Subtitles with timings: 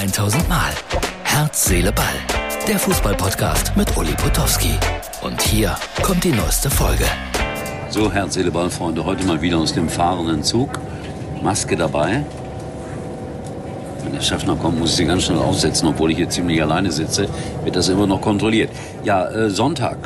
[0.00, 0.72] 1000 Mal.
[1.24, 2.06] Herz, Seele, Ball.
[2.66, 4.72] Der Fußballpodcast mit Uli Potowski.
[5.20, 7.04] Und hier kommt die neueste Folge.
[7.90, 9.04] So, Herz, Seele, Ball, Freunde.
[9.04, 10.70] Heute mal wieder aus dem fahrenden Zug.
[11.42, 12.24] Maske dabei.
[14.02, 16.90] Wenn der noch kommt, muss ich sie ganz schnell aufsetzen, obwohl ich hier ziemlich alleine
[16.90, 17.28] sitze.
[17.64, 18.70] Wird das immer noch kontrolliert.
[19.04, 19.98] Ja, äh, Sonntag.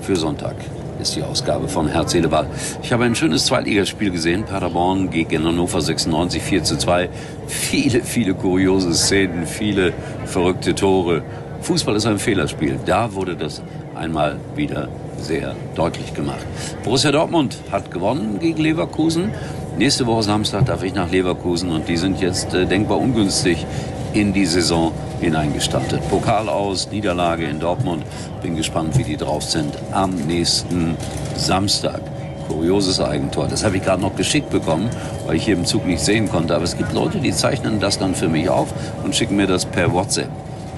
[0.00, 0.54] Für Sonntag
[1.00, 2.46] ist die Ausgabe von Herz, Seele, Ball.
[2.82, 4.44] Ich habe ein schönes Zweitligaspiel gesehen.
[4.44, 7.08] Paderborn gegen Hannover 96, 4 zu 2.
[7.46, 9.92] Viele, viele kuriose Szenen, viele
[10.24, 11.22] verrückte Tore.
[11.60, 12.78] Fußball ist ein Fehlerspiel.
[12.84, 13.62] Da wurde das
[13.94, 16.46] einmal wieder sehr deutlich gemacht.
[16.84, 19.32] Borussia Dortmund hat gewonnen gegen Leverkusen.
[19.76, 23.64] Nächste Woche Samstag darf ich nach Leverkusen und die sind jetzt äh, denkbar ungünstig
[24.12, 26.08] in die Saison hineingestartet.
[26.08, 28.04] Pokal aus, Niederlage in Dortmund.
[28.42, 30.96] Bin gespannt, wie die drauf sind am nächsten
[31.36, 32.00] Samstag.
[32.48, 33.46] Kurioses Eigentor.
[33.48, 34.88] Das habe ich gerade noch geschickt bekommen,
[35.26, 36.54] weil ich hier im Zug nicht sehen konnte.
[36.54, 38.72] Aber es gibt Leute, die zeichnen das dann für mich auf
[39.04, 40.30] und schicken mir das per WhatsApp.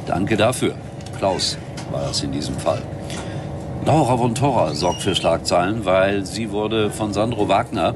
[0.07, 0.75] Danke dafür.
[1.19, 1.57] Klaus
[1.93, 2.83] war das in diesem Fall.
[3.87, 7.95] Laura von Torra sorgt für Schlagzeilen, weil sie wurde von Sandro Wagner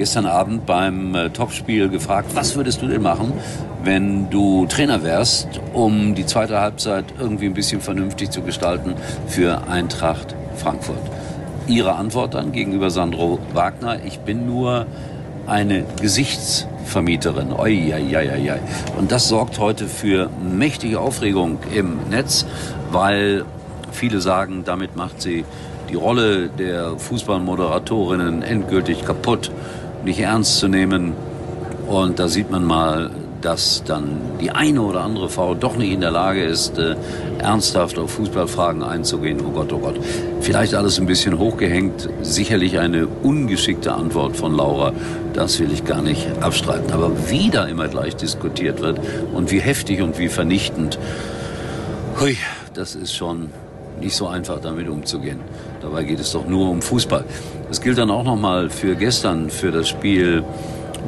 [0.00, 3.34] gestern Abend beim äh, Topspiel gefragt, was würdest du denn machen,
[3.84, 8.94] wenn du Trainer wärst, um die zweite Halbzeit irgendwie ein bisschen vernünftig zu gestalten
[9.26, 11.02] für Eintracht Frankfurt.
[11.66, 14.86] Ihre Antwort dann gegenüber Sandro Wagner, ich bin nur
[15.46, 17.52] eine Gesichtsvermieterin.
[17.52, 18.60] Oi, oi, oi, oi.
[18.96, 22.46] Und das sorgt heute für mächtige Aufregung im Netz,
[22.90, 23.44] weil
[23.92, 25.44] viele sagen, damit macht sie
[25.90, 29.50] die Rolle der Fußballmoderatorinnen endgültig kaputt,
[30.04, 31.12] nicht ernst zu nehmen.
[31.86, 36.00] Und da sieht man mal, dass dann die eine oder andere Frau doch nicht in
[36.00, 36.94] der Lage ist, äh,
[37.38, 39.40] ernsthaft auf Fußballfragen einzugehen.
[39.40, 39.98] Oh Gott, oh Gott.
[40.40, 42.08] Vielleicht alles ein bisschen hochgehängt.
[42.22, 44.92] Sicherlich eine ungeschickte Antwort von Laura.
[45.32, 46.92] Das will ich gar nicht abstreiten.
[46.92, 49.00] Aber wie da immer gleich diskutiert wird
[49.32, 50.98] und wie heftig und wie vernichtend.
[52.20, 52.36] Hui,
[52.74, 53.50] das ist schon
[54.00, 55.40] nicht so einfach damit umzugehen.
[55.80, 57.24] Dabei geht es doch nur um Fußball.
[57.68, 60.44] Das gilt dann auch nochmal für gestern, für das Spiel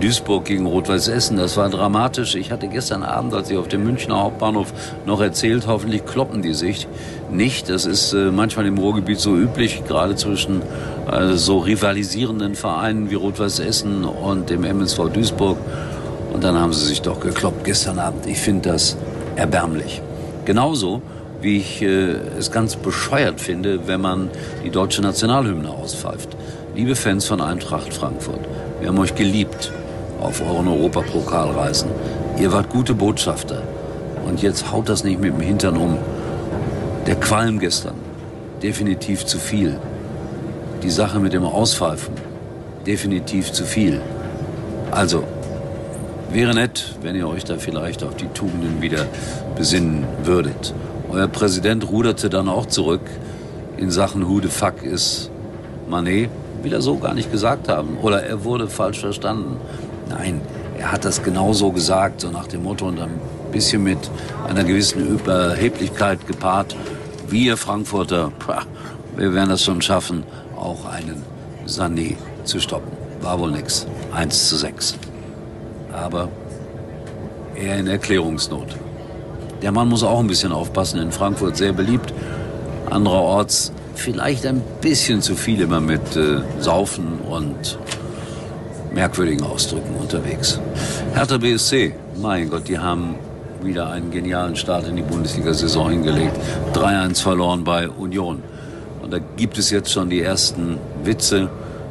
[0.00, 1.37] Duisburg gegen Rot-Weiß Essen.
[1.37, 2.34] Das war dramatisch.
[2.34, 4.72] Ich hatte gestern Abend, als ich auf dem Münchner Hauptbahnhof
[5.06, 6.88] noch erzählt, hoffentlich kloppen die sich
[7.31, 7.69] nicht.
[7.69, 10.62] Das ist äh, manchmal im Ruhrgebiet so üblich, gerade zwischen
[11.10, 15.59] äh, so rivalisierenden Vereinen wie Rot-Weiß Essen und dem MSV Duisburg.
[16.33, 18.27] Und dann haben sie sich doch gekloppt gestern Abend.
[18.27, 18.97] Ich finde das
[19.37, 20.00] erbärmlich.
[20.44, 21.03] Genauso
[21.42, 24.30] wie ich äh, es ganz bescheuert finde, wenn man
[24.64, 26.28] die deutsche Nationalhymne auspfeift.
[26.75, 28.41] Liebe Fans von Eintracht Frankfurt,
[28.80, 29.72] wir haben euch geliebt
[30.20, 31.91] auf euren Europapokalreisen.
[32.38, 33.62] Ihr wart gute Botschafter.
[34.25, 35.98] Und jetzt haut das nicht mit dem Hintern um.
[37.06, 37.97] Der Qualm gestern,
[38.62, 39.78] definitiv zu viel.
[40.84, 42.14] Die Sache mit dem Auspfeifen,
[42.86, 44.00] definitiv zu viel.
[44.92, 45.24] Also,
[46.30, 49.06] wäre nett, wenn ihr euch da vielleicht auf die Tugenden wieder
[49.56, 50.72] besinnen würdet.
[51.12, 53.03] Euer Präsident ruderte dann auch zurück
[53.77, 55.31] in Sachen Who the fuck ist
[55.87, 56.31] Manet.
[56.62, 57.99] Will er so gar nicht gesagt haben.
[58.00, 59.59] Oder er wurde falsch verstanden.
[60.09, 60.41] Nein,
[60.78, 63.21] er hat das genauso gesagt, so nach dem Motto und ein
[63.51, 63.99] bisschen mit
[64.49, 66.77] einer gewissen Überheblichkeit gepaart.
[67.28, 68.33] Wir Frankfurter,
[69.15, 70.22] wir werden das schon schaffen,
[70.56, 71.22] auch einen
[71.67, 72.91] Sané zu stoppen.
[73.21, 73.87] War wohl nix.
[74.15, 74.97] 1 zu 6.
[75.93, 76.28] Aber
[77.55, 78.77] eher in Erklärungsnot.
[79.62, 81.00] Der Mann muss auch ein bisschen aufpassen.
[81.00, 82.12] In Frankfurt sehr beliebt.
[82.91, 87.78] Andererorts vielleicht ein bisschen zu viel immer mit äh, Saufen und
[88.93, 90.61] merkwürdigen Ausdrücken unterwegs.
[91.15, 93.15] Hertha BSC, mein Gott, die haben
[93.62, 96.37] wieder einen genialen Start in die Bundesliga-Saison hingelegt.
[96.75, 98.43] 3-1 verloren bei Union.
[99.03, 101.49] Und da gibt es jetzt schon die ersten Witze.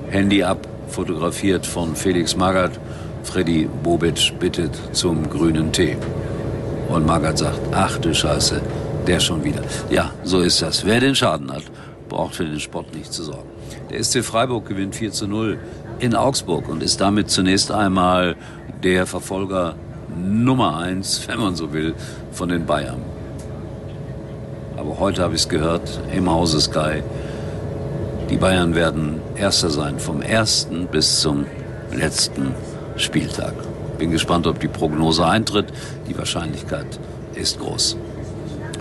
[0.09, 2.79] Handy ab, fotografiert von Felix Magath.
[3.23, 5.95] Freddy Bobic bittet zum grünen Tee.
[6.91, 8.61] Und Magath sagt, ach du Scheiße,
[9.07, 9.61] der schon wieder.
[9.89, 10.85] Ja, so ist das.
[10.85, 11.63] Wer den Schaden hat,
[12.09, 13.49] braucht für den Sport nicht zu sorgen.
[13.89, 15.57] Der SC Freiburg gewinnt 4 zu 0
[15.99, 18.35] in Augsburg und ist damit zunächst einmal
[18.83, 19.75] der Verfolger
[20.17, 21.95] Nummer 1, wenn man so will,
[22.33, 23.01] von den Bayern.
[24.75, 27.03] Aber heute habe ich es gehört im Hause Sky.
[28.29, 31.45] Die Bayern werden Erster sein, vom ersten bis zum
[31.93, 32.53] letzten
[32.97, 33.53] Spieltag.
[34.01, 35.67] Bin gespannt, ob die Prognose eintritt.
[36.09, 36.87] Die Wahrscheinlichkeit
[37.35, 37.97] ist groß.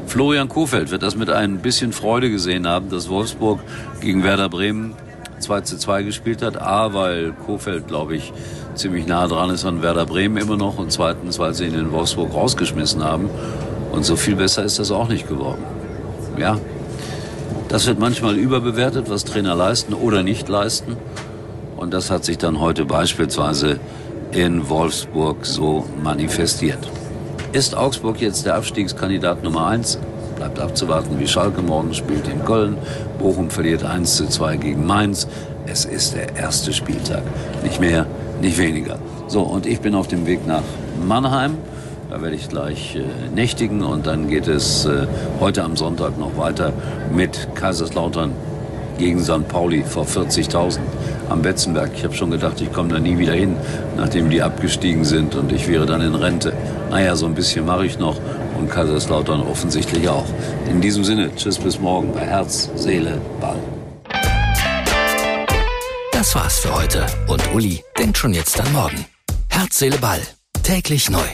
[0.07, 3.61] Florian Kofeld wird das mit ein bisschen Freude gesehen haben, dass Wolfsburg
[4.01, 4.95] gegen Werder Bremen
[5.41, 6.59] 2 zu 2 gespielt hat.
[6.59, 8.33] A, weil Kofeld, glaube ich,
[8.75, 10.79] ziemlich nah dran ist an Werder Bremen immer noch.
[10.79, 13.29] Und zweitens, weil sie ihn in Wolfsburg rausgeschmissen haben.
[13.93, 15.63] Und so viel besser ist das auch nicht geworden.
[16.39, 16.59] Ja,
[17.69, 20.97] das wird manchmal überbewertet, was Trainer leisten oder nicht leisten.
[21.77, 23.81] Und das hat sich dann heute beispielsweise
[24.33, 26.79] in Wolfsburg so manifestiert.
[27.53, 29.99] Ist Augsburg jetzt der Abstiegskandidat Nummer eins?
[30.37, 32.79] Bleibt abzuwarten, wie Schalke morgen spielt in Köln.
[33.19, 35.27] Bochum verliert 1 zu 2 gegen Mainz.
[35.67, 37.23] Es ist der erste Spieltag.
[37.63, 38.07] Nicht mehr,
[38.41, 38.99] nicht weniger.
[39.27, 40.63] So, und ich bin auf dem Weg nach
[41.07, 41.59] Mannheim.
[42.09, 43.03] Da werde ich gleich äh,
[43.35, 45.07] nächtigen und dann geht es äh,
[45.39, 46.73] heute am Sonntag noch weiter
[47.13, 48.33] mit Kaiserslautern
[48.99, 49.47] gegen St.
[49.49, 50.79] Pauli vor 40.000
[51.31, 51.93] am Betzenberg.
[51.95, 53.57] Ich habe schon gedacht, ich komme da nie wieder hin,
[53.97, 56.53] nachdem die abgestiegen sind und ich wäre dann in Rente.
[56.91, 58.17] Naja, so ein bisschen mache ich noch
[58.59, 60.27] und Kaiserslautern offensichtlich auch.
[60.69, 63.59] In diesem Sinne, tschüss bis morgen bei Herz, Seele, Ball.
[66.13, 69.07] Das war's für heute und Uli denkt schon jetzt an morgen.
[69.49, 70.21] Herz, Seele, Ball.
[70.63, 71.27] Täglich neu.